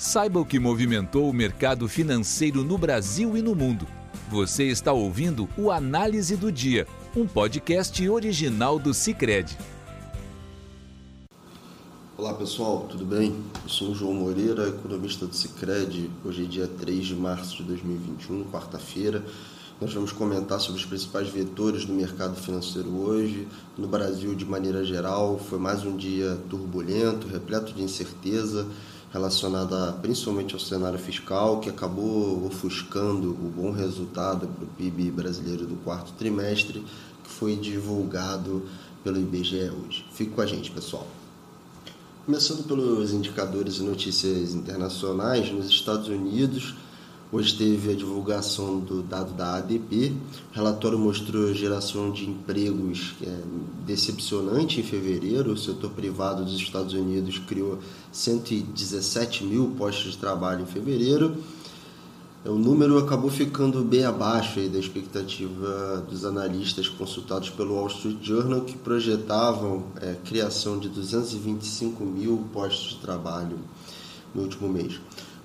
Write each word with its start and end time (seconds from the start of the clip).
Saiba 0.00 0.40
o 0.40 0.46
que 0.46 0.58
movimentou 0.58 1.28
o 1.28 1.32
mercado 1.34 1.86
financeiro 1.86 2.64
no 2.64 2.78
Brasil 2.78 3.36
e 3.36 3.42
no 3.42 3.54
mundo. 3.54 3.86
Você 4.30 4.64
está 4.64 4.94
ouvindo 4.94 5.46
o 5.58 5.70
Análise 5.70 6.38
do 6.38 6.50
Dia, 6.50 6.86
um 7.14 7.26
podcast 7.26 8.08
original 8.08 8.78
do 8.78 8.94
Cicred. 8.94 9.58
Olá 12.16 12.32
pessoal, 12.32 12.86
tudo 12.88 13.04
bem? 13.04 13.36
Eu 13.62 13.68
sou 13.68 13.90
o 13.90 13.94
João 13.94 14.14
Moreira, 14.14 14.68
economista 14.68 15.26
do 15.26 15.36
Cicred. 15.36 16.10
Hoje 16.24 16.44
é 16.44 16.48
dia 16.48 16.66
3 16.66 17.04
de 17.04 17.14
março 17.14 17.58
de 17.58 17.64
2021, 17.64 18.44
quarta-feira. 18.44 19.22
Nós 19.78 19.92
vamos 19.92 20.12
comentar 20.12 20.60
sobre 20.60 20.80
os 20.80 20.86
principais 20.86 21.28
vetores 21.28 21.84
do 21.84 21.92
mercado 21.92 22.36
financeiro 22.36 22.88
hoje. 22.88 23.46
No 23.76 23.86
Brasil, 23.86 24.34
de 24.34 24.46
maneira 24.46 24.82
geral, 24.82 25.38
foi 25.38 25.58
mais 25.58 25.84
um 25.84 25.94
dia 25.94 26.38
turbulento, 26.48 27.28
repleto 27.28 27.74
de 27.74 27.82
incerteza 27.82 28.66
relacionada 29.12 29.92
principalmente 30.00 30.54
ao 30.54 30.60
cenário 30.60 30.98
fiscal, 30.98 31.60
que 31.60 31.68
acabou 31.68 32.46
ofuscando 32.46 33.30
o 33.30 33.52
bom 33.54 33.72
resultado 33.72 34.46
para 34.46 34.64
o 34.64 34.68
PIB 34.68 35.10
brasileiro 35.10 35.66
do 35.66 35.76
quarto 35.76 36.12
trimestre, 36.12 36.84
que 37.24 37.30
foi 37.30 37.56
divulgado 37.56 38.64
pelo 39.02 39.18
IBGE 39.18 39.70
hoje. 39.70 40.06
Fique 40.12 40.30
com 40.30 40.40
a 40.40 40.46
gente, 40.46 40.70
pessoal. 40.70 41.06
Começando 42.24 42.64
pelos 42.64 43.12
indicadores 43.12 43.78
e 43.78 43.82
notícias 43.82 44.54
internacionais, 44.54 45.50
nos 45.50 45.68
Estados 45.68 46.08
Unidos, 46.08 46.76
Hoje 47.32 47.56
teve 47.56 47.92
a 47.92 47.94
divulgação 47.94 48.80
do 48.80 49.04
dado 49.04 49.32
da 49.34 49.54
ADP. 49.54 50.12
O 50.50 50.56
relatório 50.56 50.98
mostrou 50.98 51.54
geração 51.54 52.10
de 52.10 52.28
empregos 52.28 53.14
é, 53.22 53.32
decepcionante 53.86 54.80
em 54.80 54.82
fevereiro. 54.82 55.52
O 55.52 55.56
setor 55.56 55.90
privado 55.90 56.44
dos 56.44 56.56
Estados 56.56 56.92
Unidos 56.92 57.38
criou 57.38 57.78
117 58.10 59.44
mil 59.44 59.76
postos 59.78 60.10
de 60.10 60.18
trabalho 60.18 60.62
em 60.62 60.66
fevereiro. 60.66 61.36
O 62.44 62.56
número 62.56 62.98
acabou 62.98 63.30
ficando 63.30 63.84
bem 63.84 64.04
abaixo 64.04 64.68
da 64.68 64.78
expectativa 64.80 66.04
dos 66.10 66.24
analistas 66.24 66.88
consultados 66.88 67.48
pelo 67.50 67.76
Wall 67.76 67.86
Street 67.86 68.18
Journal, 68.20 68.62
que 68.62 68.76
projetavam 68.76 69.84
é, 70.00 70.16
criação 70.24 70.80
de 70.80 70.88
225 70.88 72.02
mil 72.04 72.44
postos 72.52 72.94
de 72.94 72.96
trabalho 72.96 73.56
no 74.34 74.42
último 74.42 74.68
mês. 74.68 74.98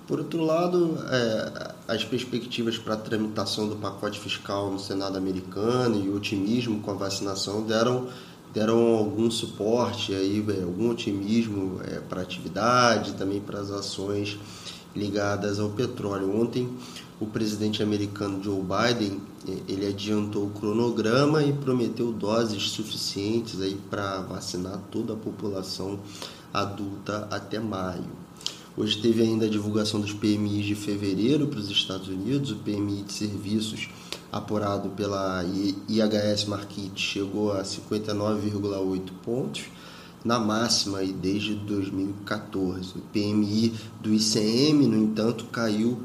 Por 0.06 0.20
outro 0.20 0.44
lado, 0.44 0.96
é, 1.10 1.74
as 1.88 2.04
perspectivas 2.04 2.78
para 2.78 2.94
a 2.94 2.96
tramitação 2.96 3.68
do 3.68 3.74
pacote 3.74 4.20
fiscal 4.20 4.70
no 4.70 4.78
Senado 4.78 5.18
americano 5.18 6.00
e 6.00 6.08
o 6.08 6.14
otimismo 6.14 6.80
com 6.80 6.92
a 6.92 6.94
vacinação 6.94 7.62
deram, 7.62 8.06
deram 8.54 8.94
algum 8.94 9.28
suporte, 9.28 10.14
aí, 10.14 10.44
é, 10.48 10.62
algum 10.62 10.90
otimismo 10.90 11.80
é, 11.84 11.98
para 11.98 12.20
a 12.20 12.22
atividade, 12.22 13.14
também 13.14 13.40
para 13.40 13.58
as 13.58 13.72
ações 13.72 14.38
ligadas 14.94 15.58
ao 15.58 15.70
petróleo. 15.70 16.40
Ontem, 16.40 16.68
o 17.18 17.26
presidente 17.26 17.82
americano 17.82 18.40
Joe 18.40 18.62
Biden 18.62 19.20
é, 19.48 19.56
ele 19.66 19.88
adiantou 19.88 20.46
o 20.46 20.50
cronograma 20.50 21.42
e 21.42 21.52
prometeu 21.52 22.12
doses 22.12 22.70
suficientes 22.70 23.58
para 23.90 24.20
vacinar 24.20 24.78
toda 24.88 25.14
a 25.14 25.16
população 25.16 25.98
adulta 26.54 27.26
até 27.28 27.58
maio. 27.58 28.25
Hoje 28.78 28.98
teve 28.98 29.22
ainda 29.22 29.46
a 29.46 29.48
divulgação 29.48 29.98
dos 29.98 30.12
PMIs 30.12 30.66
de 30.66 30.74
fevereiro 30.74 31.46
para 31.46 31.58
os 31.58 31.70
Estados 31.70 32.08
Unidos, 32.08 32.50
o 32.50 32.56
PMI 32.56 33.04
de 33.04 33.12
serviços 33.14 33.88
apurado 34.30 34.90
pela 34.90 35.42
IHS 35.88 36.44
Markit 36.44 37.00
chegou 37.00 37.52
a 37.52 37.62
59,8 37.62 39.00
pontos, 39.24 39.64
na 40.22 40.38
máxima 40.38 40.98
aí 40.98 41.10
desde 41.10 41.54
2014. 41.54 42.98
O 42.98 43.02
PMI 43.12 43.72
do 44.02 44.12
ICM, 44.12 44.86
no 44.86 44.98
entanto, 44.98 45.46
caiu 45.46 46.02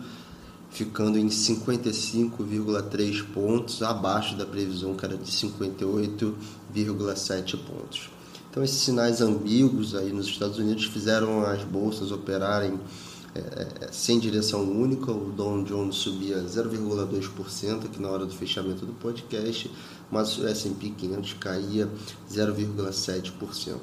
ficando 0.70 1.20
em 1.20 1.28
55,3 1.28 3.26
pontos, 3.34 3.84
abaixo 3.84 4.38
da 4.38 4.46
previsão 4.46 4.96
que 4.96 5.04
era 5.04 5.18
de 5.18 5.30
58,7 5.30 7.58
pontos. 7.58 8.10
Então, 8.52 8.62
esses 8.62 8.82
sinais 8.82 9.22
ambíguos 9.22 9.96
aí 9.96 10.12
nos 10.12 10.28
Estados 10.28 10.58
Unidos 10.58 10.84
fizeram 10.84 11.46
as 11.46 11.64
bolsas 11.64 12.12
operarem 12.12 12.78
é, 13.34 13.86
é 13.86 13.90
sem 13.94 14.20
direção 14.20 14.70
única. 14.70 15.10
O 15.10 15.32
Dow 15.32 15.64
Jones 15.64 15.96
subia 15.96 16.36
0,2% 16.44 17.86
aqui 17.86 18.02
na 18.02 18.10
hora 18.10 18.26
do 18.26 18.36
fechamento 18.36 18.86
do 18.86 18.92
podcast, 18.92 19.72
mas 20.12 20.38
o 20.38 20.46
S&P 20.46 20.90
500 20.90 21.34
caía 21.36 21.90
0,7%. 22.30 23.78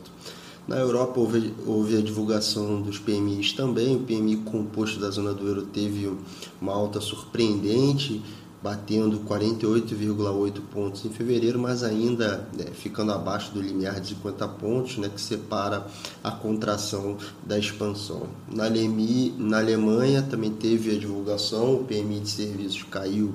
Na 0.67 0.77
Europa 0.77 1.19
houve, 1.19 1.55
houve, 1.67 1.97
a 1.97 2.03
divulgação 2.03 2.83
dos 2.83 2.99
PMIs 2.99 3.55
também. 3.55 3.97
O 3.97 4.01
PMI 4.01 4.37
composto 4.37 5.01
da 5.01 5.09
zona 5.09 5.33
do 5.33 5.49
euro 5.49 5.63
teve 5.63 6.15
uma 6.61 6.75
alta 6.75 7.01
surpreendente, 7.01 8.23
batendo 8.63 9.21
48,8 9.21 10.61
pontos 10.73 11.05
em 11.05 11.11
fevereiro, 11.11 11.59
mas 11.59 11.83
ainda 11.83 12.49
né, 12.57 12.67
ficando 12.73 13.13
abaixo 13.13 13.53
do 13.53 13.63
limiar 13.63 14.01
de 14.01 14.09
50 14.09 14.49
pontos, 14.49 14.99
né, 14.99 15.09
que 15.09 15.21
separa 15.21 15.87
a 16.23 16.31
contração 16.31 17.17
da 17.47 17.59
expansão. 17.59 18.29
Na, 18.53 18.65
Alemi, 18.65 19.35
na 19.39 19.59
Alemanha 19.59 20.23
também 20.23 20.51
teve 20.51 20.95
a 20.95 20.99
divulgação, 20.99 21.77
o 21.77 21.85
PMI 21.85 22.21
de 22.21 22.31
serviços 22.31 22.83
caiu 22.85 23.35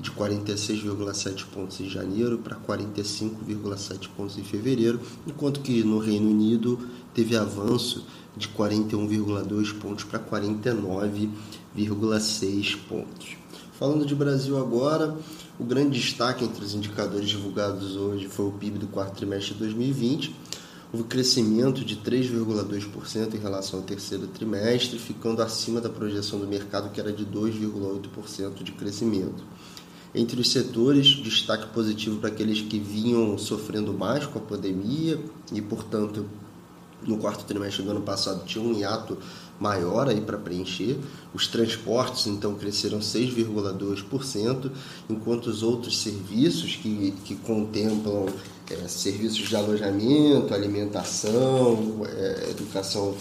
de 0.00 0.10
46,7 0.10 1.44
pontos 1.46 1.80
em 1.80 1.88
janeiro 1.88 2.38
para 2.38 2.56
45,7 2.56 4.08
pontos 4.16 4.36
em 4.38 4.44
fevereiro, 4.44 5.00
enquanto 5.26 5.60
que 5.60 5.84
no 5.84 5.98
Reino 5.98 6.30
Unido 6.30 6.78
teve 7.12 7.36
avanço 7.36 8.06
de 8.36 8.48
41,2 8.48 9.78
pontos 9.78 10.04
para 10.04 10.18
49,6 10.18 12.76
pontos. 12.88 13.36
Falando 13.78 14.06
de 14.06 14.14
Brasil 14.14 14.56
agora, 14.56 15.16
o 15.58 15.64
grande 15.64 15.98
destaque 15.98 16.44
entre 16.44 16.64
os 16.64 16.74
indicadores 16.74 17.28
divulgados 17.28 17.96
hoje 17.96 18.28
foi 18.28 18.46
o 18.46 18.52
PIB 18.52 18.78
do 18.78 18.86
quarto 18.86 19.16
trimestre 19.16 19.54
de 19.54 19.58
2020. 19.58 20.32
Houve 20.92 21.08
crescimento 21.08 21.84
de 21.84 21.96
3,2% 21.96 23.34
em 23.34 23.38
relação 23.38 23.80
ao 23.80 23.84
terceiro 23.84 24.28
trimestre, 24.28 24.96
ficando 24.96 25.42
acima 25.42 25.80
da 25.80 25.90
projeção 25.90 26.38
do 26.38 26.46
mercado, 26.46 26.90
que 26.90 27.00
era 27.00 27.12
de 27.12 27.26
2,8% 27.26 28.62
de 28.62 28.70
crescimento. 28.70 29.42
Entre 30.14 30.40
os 30.40 30.52
setores, 30.52 31.08
destaque 31.08 31.66
positivo 31.74 32.20
para 32.20 32.28
aqueles 32.28 32.60
que 32.60 32.78
vinham 32.78 33.36
sofrendo 33.36 33.92
mais 33.92 34.24
com 34.24 34.38
a 34.38 34.42
pandemia 34.42 35.18
e, 35.52 35.60
portanto, 35.60 36.24
no 37.02 37.18
quarto 37.18 37.44
trimestre 37.44 37.82
do 37.82 37.90
ano 37.90 38.02
passado 38.02 38.44
tinha 38.44 38.64
um 38.64 38.72
hiato 38.72 39.18
maior 39.58 40.08
aí 40.08 40.20
para 40.20 40.38
preencher. 40.38 40.98
Os 41.32 41.46
transportes 41.46 42.26
então 42.26 42.54
cresceram 42.54 42.98
6,2%, 43.00 44.70
enquanto 45.08 45.46
os 45.46 45.62
outros 45.62 45.98
serviços 45.98 46.76
que, 46.76 47.14
que 47.24 47.34
contemplam 47.36 48.26
é, 48.70 48.76
serviços 48.88 49.48
de 49.48 49.56
alojamento, 49.56 50.52
alimentação, 50.54 52.02
é, 52.06 52.50
educação 52.50 53.14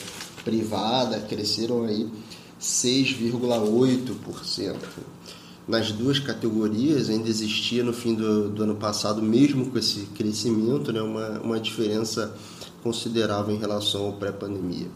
privada 0.43 1.19
cresceram 1.21 1.83
aí 1.83 2.09
6,8%. 2.59 4.75
Nas 5.65 5.93
duas 5.93 6.19
categorias 6.19 7.09
ainda 7.09 7.29
existia 7.29 7.81
no 7.83 7.93
fim 7.93 8.15
do, 8.15 8.49
do 8.49 8.63
ano 8.63 8.75
passado, 8.75 9.21
mesmo 9.21 9.67
com 9.67 9.77
esse 9.77 10.07
crescimento, 10.07 10.91
né, 10.91 11.01
uma, 11.01 11.39
uma 11.39 11.59
diferença 11.59 12.35
considerável 12.83 13.55
em 13.55 13.57
relação 13.57 14.07
ao 14.07 14.13
pré-pandemia. 14.13 14.87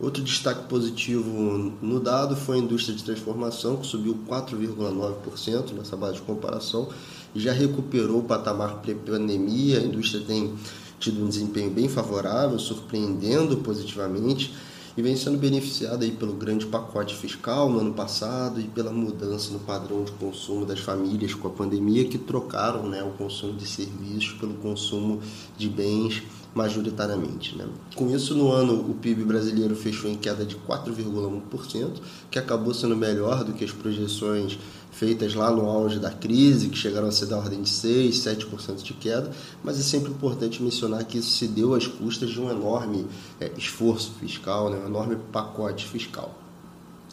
Outro 0.00 0.22
destaque 0.22 0.66
positivo 0.66 1.74
no 1.82 2.00
dado 2.00 2.34
foi 2.34 2.56
a 2.56 2.60
indústria 2.60 2.96
de 2.96 3.04
transformação, 3.04 3.76
que 3.76 3.86
subiu 3.86 4.18
4,9% 4.26 5.72
nessa 5.76 5.94
base 5.94 6.14
de 6.14 6.22
comparação 6.22 6.88
e 7.34 7.40
já 7.40 7.52
recuperou 7.52 8.20
o 8.20 8.24
patamar 8.24 8.76
pré-pandemia. 8.76 9.78
A 9.78 9.82
indústria 9.82 10.24
tem 10.24 10.54
tido 10.98 11.22
um 11.22 11.28
desempenho 11.28 11.70
bem 11.70 11.86
favorável, 11.86 12.58
surpreendendo 12.58 13.58
positivamente 13.58 14.54
e 14.96 15.02
vem 15.02 15.16
sendo 15.16 15.36
beneficiada 15.36 16.04
aí 16.04 16.12
pelo 16.12 16.32
grande 16.32 16.66
pacote 16.66 17.14
fiscal 17.14 17.68
no 17.68 17.80
ano 17.80 17.92
passado 17.92 18.58
e 18.58 18.64
pela 18.64 18.90
mudança 18.90 19.52
no 19.52 19.58
padrão 19.60 20.02
de 20.02 20.12
consumo 20.12 20.64
das 20.64 20.80
famílias 20.80 21.34
com 21.34 21.46
a 21.46 21.50
pandemia 21.50 22.06
que 22.06 22.18
trocaram 22.18 22.88
né, 22.88 23.02
o 23.02 23.10
consumo 23.10 23.52
de 23.52 23.66
serviços 23.66 24.32
pelo 24.40 24.54
consumo 24.54 25.20
de 25.56 25.68
bens 25.68 26.22
majoritariamente. 26.54 27.56
Né? 27.56 27.66
Com 27.94 28.10
isso, 28.14 28.34
no 28.34 28.50
ano, 28.50 28.90
o 28.90 28.94
PIB 28.94 29.24
brasileiro 29.24 29.74
fechou 29.76 30.10
em 30.10 30.16
queda 30.16 30.44
de 30.44 30.56
4,1%, 30.56 31.92
que 32.30 32.38
acabou 32.38 32.74
sendo 32.74 32.96
melhor 32.96 33.44
do 33.44 33.52
que 33.52 33.64
as 33.64 33.70
projeções 33.70 34.58
feitas 34.90 35.34
lá 35.34 35.50
no 35.50 35.66
auge 35.66 35.98
da 35.98 36.10
crise, 36.10 36.68
que 36.68 36.76
chegaram 36.76 37.08
a 37.08 37.12
ser 37.12 37.26
da 37.26 37.36
ordem 37.36 37.62
de 37.62 37.70
6, 37.70 38.16
7% 38.16 38.82
de 38.82 38.94
queda, 38.94 39.30
mas 39.62 39.78
é 39.78 39.82
sempre 39.82 40.10
importante 40.10 40.62
mencionar 40.62 41.04
que 41.04 41.18
isso 41.18 41.30
se 41.30 41.46
deu 41.46 41.74
às 41.74 41.86
custas 41.86 42.30
de 42.30 42.40
um 42.40 42.50
enorme 42.50 43.06
é, 43.40 43.50
esforço 43.56 44.12
fiscal, 44.18 44.68
né? 44.68 44.80
um 44.82 44.86
enorme 44.86 45.16
pacote 45.32 45.86
fiscal. 45.86 46.36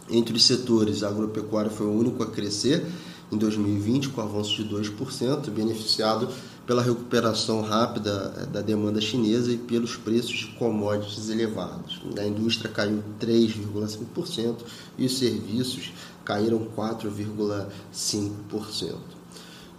Entre 0.09 0.35
os 0.35 0.43
setores, 0.43 1.03
a 1.03 1.09
agropecuária 1.09 1.69
foi 1.69 1.85
o 1.85 1.91
único 1.91 2.23
a 2.23 2.27
crescer 2.27 2.85
em 3.31 3.37
2020, 3.37 4.09
com 4.09 4.21
avanço 4.21 4.63
de 4.63 4.73
2%, 4.73 5.49
beneficiado 5.49 6.29
pela 6.67 6.83
recuperação 6.83 7.61
rápida 7.61 8.33
eh, 8.37 8.45
da 8.45 8.61
demanda 8.61 8.99
chinesa 8.99 9.53
e 9.53 9.57
pelos 9.57 9.95
preços 9.95 10.35
de 10.35 10.47
commodities 10.47 11.29
elevados. 11.29 12.01
A 12.19 12.25
indústria 12.25 12.69
caiu 12.69 13.01
3,5% 13.19 14.57
e 14.97 15.05
os 15.05 15.17
serviços 15.17 15.93
caíram 16.25 16.67
4,5%. 16.75 18.95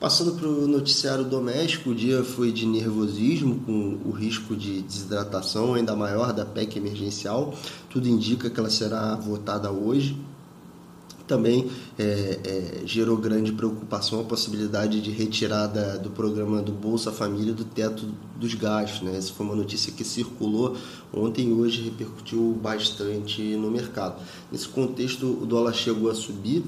Passando 0.01 0.33
para 0.33 0.49
o 0.49 0.67
noticiário 0.67 1.25
doméstico, 1.25 1.91
o 1.91 1.95
dia 1.95 2.25
foi 2.25 2.51
de 2.53 2.65
nervosismo, 2.65 3.61
com 3.67 3.99
o 4.05 4.13
risco 4.13 4.57
de 4.57 4.81
desidratação 4.81 5.75
ainda 5.75 5.95
maior 5.95 6.33
da 6.33 6.47
PEC 6.47 6.79
emergencial. 6.79 7.53
Tudo 7.91 8.09
indica 8.09 8.49
que 8.49 8.61
ela 8.61 8.71
será 8.71 9.15
votada 9.17 9.71
hoje 9.73 10.17
também 11.29 11.71
é, 11.99 12.39
é, 12.45 12.87
gerou 12.87 13.17
grande 13.17 13.53
preocupação 13.53 14.21
a 14.21 14.25
possibilidade 14.25 15.01
de 15.01 15.11
retirada 15.11 15.99
do 15.99 16.11
programa 16.11 16.63
do 16.63 16.73
Bolsa 16.73 17.13
Família 17.13 17.53
do 17.53 17.65
teto 17.65 18.07
dos 18.37 18.55
gastos. 18.55 19.03
Né? 19.03 19.17
Essa 19.17 19.33
foi 19.33 19.47
uma 19.47 19.55
notícia 19.55 19.93
que 19.93 20.03
circulou 20.03 20.77
ontem 21.13 21.51
e 21.51 21.53
hoje 21.53 21.83
repercutiu 21.83 22.59
bastante 22.61 23.43
no 23.57 23.71
mercado. 23.71 24.21
Nesse 24.51 24.67
contexto, 24.67 25.39
o 25.43 25.47
dólar 25.47 25.75
chegou 25.75 26.11
a 26.11 26.15
subir 26.15 26.65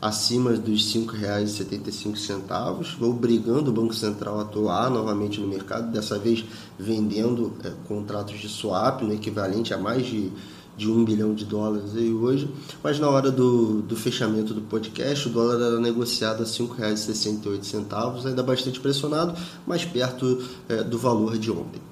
acima 0.00 0.52
dos 0.52 0.94
R$ 0.94 1.02
5,75, 1.02 3.02
obrigando 3.02 3.70
o 3.70 3.74
Banco 3.74 3.94
Central 3.94 4.38
a 4.38 4.42
atuar 4.42 4.90
novamente 4.90 5.38
no 5.38 5.46
mercado, 5.46 5.92
dessa 5.92 6.18
vez 6.18 6.42
vendendo 6.78 7.52
é, 7.62 7.70
contratos 7.86 8.40
de 8.40 8.48
swap 8.48 9.02
no 9.02 9.12
equivalente 9.12 9.74
a 9.74 9.78
mais 9.78 10.06
de 10.06 10.32
de 10.80 10.90
um 10.90 11.04
bilhão 11.04 11.34
de 11.34 11.44
dólares 11.44 11.94
aí 11.94 12.10
hoje, 12.10 12.48
mas 12.82 12.98
na 12.98 13.06
hora 13.06 13.30
do, 13.30 13.82
do 13.82 13.94
fechamento 13.94 14.54
do 14.54 14.62
podcast 14.62 15.28
o 15.28 15.30
dólar 15.30 15.56
era 15.56 15.78
negociado 15.78 16.42
a 16.42 16.46
R$ 16.46 16.50
5,68, 16.50 18.24
ainda 18.24 18.42
bastante 18.42 18.80
pressionado, 18.80 19.38
mas 19.66 19.84
perto 19.84 20.42
é, 20.70 20.82
do 20.82 20.96
valor 20.96 21.36
de 21.36 21.50
ontem. 21.50 21.82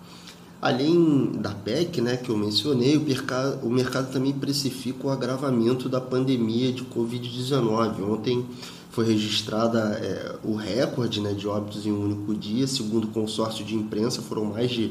Além 0.60 1.32
da 1.32 1.50
PEC, 1.50 2.00
né, 2.00 2.16
que 2.16 2.30
eu 2.30 2.36
mencionei, 2.36 2.96
o 2.96 3.00
mercado, 3.02 3.66
o 3.66 3.70
mercado 3.70 4.10
também 4.10 4.32
precifica 4.32 5.06
o 5.06 5.10
agravamento 5.10 5.86
da 5.86 6.00
pandemia 6.00 6.72
de 6.72 6.82
Covid-19. 6.82 8.02
Ontem 8.02 8.44
foi 8.90 9.04
registrada 9.04 9.78
é, 10.02 10.34
o 10.42 10.56
recorde 10.56 11.20
né, 11.20 11.34
de 11.34 11.46
óbitos 11.46 11.84
em 11.84 11.92
um 11.92 12.02
único 12.02 12.34
dia, 12.34 12.66
segundo 12.66 13.04
o 13.04 13.08
consórcio 13.08 13.64
de 13.64 13.74
imprensa, 13.74 14.22
foram 14.22 14.46
mais 14.46 14.70
de 14.70 14.90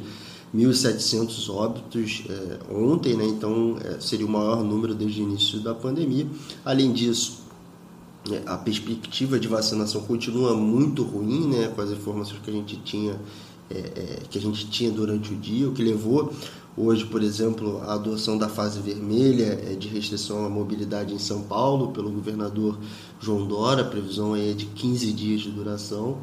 1.700 0.55 1.49
óbitos 1.49 2.23
é, 2.29 2.73
ontem, 2.73 3.15
né? 3.15 3.25
então 3.25 3.77
é, 3.83 3.99
seria 3.99 4.25
o 4.25 4.29
maior 4.29 4.63
número 4.63 4.95
desde 4.95 5.21
o 5.21 5.23
início 5.23 5.59
da 5.59 5.73
pandemia. 5.73 6.25
Além 6.63 6.93
disso, 6.93 7.41
é, 8.31 8.41
a 8.45 8.57
perspectiva 8.57 9.39
de 9.39 9.47
vacinação 9.47 10.01
continua 10.01 10.55
muito 10.55 11.03
ruim, 11.03 11.47
né? 11.47 11.67
com 11.67 11.81
as 11.81 11.91
informações 11.91 12.39
que 12.41 12.49
a 12.49 12.53
gente 12.53 12.77
tinha 12.77 13.19
é, 13.69 14.21
que 14.29 14.37
a 14.37 14.41
gente 14.41 14.69
tinha 14.69 14.89
durante 14.89 15.33
o 15.33 15.35
dia, 15.35 15.67
o 15.67 15.73
que 15.73 15.83
levou 15.83 16.31
hoje, 16.77 17.05
por 17.05 17.23
exemplo, 17.23 17.81
à 17.81 17.95
adoção 17.95 18.37
da 18.37 18.47
fase 18.47 18.79
vermelha 18.79 19.59
é, 19.67 19.75
de 19.75 19.87
restrição 19.87 20.45
à 20.45 20.49
mobilidade 20.49 21.13
em 21.13 21.19
São 21.19 21.41
Paulo 21.41 21.91
pelo 21.91 22.11
governador 22.11 22.77
João 23.19 23.47
Dória, 23.47 23.83
a 23.83 23.87
previsão 23.87 24.35
é 24.35 24.53
de 24.53 24.67
15 24.67 25.11
dias 25.11 25.41
de 25.41 25.49
duração. 25.49 26.17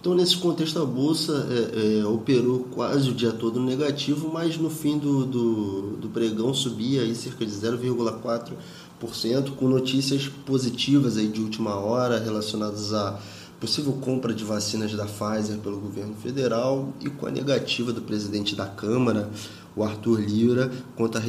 Então, 0.00 0.14
nesse 0.14 0.38
contexto, 0.38 0.80
a 0.80 0.86
Bolsa 0.86 1.46
é, 1.50 2.00
é, 2.00 2.06
operou 2.06 2.60
quase 2.70 3.10
o 3.10 3.12
dia 3.12 3.32
todo 3.32 3.60
negativo, 3.60 4.30
mas 4.32 4.56
no 4.56 4.70
fim 4.70 4.96
do, 4.96 5.26
do, 5.26 5.96
do 5.98 6.08
pregão 6.08 6.54
subia 6.54 7.02
aí 7.02 7.14
cerca 7.14 7.44
de 7.44 7.52
0,4%, 7.52 9.50
com 9.56 9.68
notícias 9.68 10.26
positivas 10.26 11.18
aí 11.18 11.28
de 11.28 11.42
última 11.42 11.74
hora 11.74 12.18
relacionadas 12.18 12.94
à 12.94 13.20
possível 13.60 13.92
compra 13.92 14.32
de 14.32 14.42
vacinas 14.42 14.90
da 14.94 15.04
Pfizer 15.04 15.58
pelo 15.58 15.78
governo 15.78 16.14
federal 16.14 16.94
e 16.98 17.10
com 17.10 17.26
a 17.26 17.30
negativa 17.30 17.92
do 17.92 18.00
presidente 18.00 18.56
da 18.56 18.64
Câmara, 18.64 19.28
o 19.76 19.84
Arthur 19.84 20.18
Lira, 20.20 20.72
quanto 20.96 21.18
a, 21.18 21.20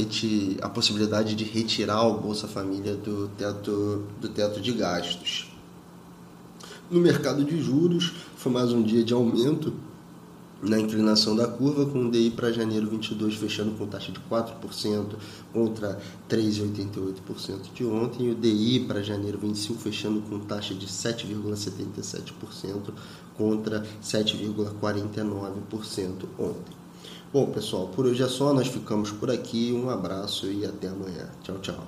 a 0.61 0.69
possibilidade 0.69 1.35
de 1.35 1.43
retirar 1.43 2.03
o 2.03 2.21
Bolsa 2.21 2.47
Família 2.47 2.95
do 2.95 3.27
teto, 3.37 4.05
do 4.21 4.29
teto 4.29 4.61
de 4.61 4.71
gastos. 4.71 5.50
No 6.91 6.99
mercado 6.99 7.43
de 7.45 7.63
juros, 7.63 8.11
foi 8.35 8.51
mais 8.51 8.73
um 8.73 8.83
dia 8.83 9.01
de 9.01 9.13
aumento 9.13 9.73
na 10.61 10.77
inclinação 10.77 11.37
da 11.37 11.47
curva, 11.47 11.85
com 11.85 12.07
o 12.07 12.11
DI 12.11 12.31
para 12.31 12.51
janeiro 12.51 12.85
22 12.85 13.35
fechando 13.35 13.71
com 13.77 13.87
taxa 13.87 14.11
de 14.11 14.19
4% 14.29 15.15
contra 15.53 15.97
3,88% 16.29 17.71
de 17.73 17.85
ontem, 17.85 18.27
e 18.27 18.31
o 18.31 18.35
DI 18.35 18.81
para 18.81 19.01
janeiro 19.01 19.37
25 19.37 19.79
fechando 19.79 20.19
com 20.23 20.37
taxa 20.39 20.75
de 20.75 20.85
7,77% 20.85 22.91
contra 23.37 23.85
7,49% 24.03 26.25
ontem. 26.37 26.75
Bom, 27.31 27.45
pessoal, 27.51 27.87
por 27.87 28.05
hoje 28.05 28.21
é 28.21 28.27
só, 28.27 28.53
nós 28.53 28.67
ficamos 28.67 29.11
por 29.11 29.31
aqui. 29.31 29.71
Um 29.71 29.89
abraço 29.89 30.47
e 30.47 30.65
até 30.65 30.89
amanhã. 30.89 31.29
Tchau, 31.41 31.57
tchau. 31.59 31.87